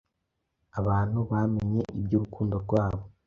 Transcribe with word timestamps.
abantu 0.79 1.19
bamenye 1.31 1.81
iby'urukundo 1.99 2.55
rwabo 2.65 3.03